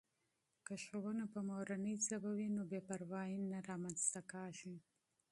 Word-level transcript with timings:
که 0.65 0.73
ښوونه 0.83 1.23
په 1.33 1.39
مورنۍ 1.49 1.95
ژبه 2.07 2.31
وي 2.37 2.47
نو 2.55 2.61
بې 2.71 2.79
پروایي 2.87 3.37
نه 3.51 3.59
رامنځته 3.69 4.21
کېږي. 4.31 4.75